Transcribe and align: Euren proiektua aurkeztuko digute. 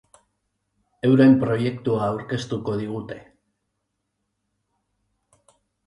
Euren 1.09 1.35
proiektua 1.43 2.01
aurkeztuko 2.07 2.79
digute. 2.81 3.21